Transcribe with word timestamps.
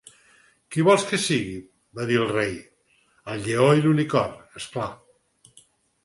"Qui 0.75 0.83
vols 0.85 1.03
que 1.09 1.17
sigui?", 1.25 1.57
va 1.99 2.07
dir 2.11 2.17
el 2.21 2.31
Rei, 2.31 2.55
"El 3.33 3.43
lleó 3.49 3.67
i 3.81 3.83
l'unicorn, 3.83 4.41
és 4.61 4.67
clar." 4.77 4.89